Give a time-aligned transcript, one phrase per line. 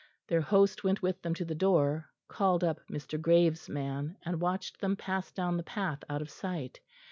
[0.29, 3.21] Their host went with them to the door, called up Mr.
[3.21, 6.79] Graves' man, and watched them pass down the path out of sight.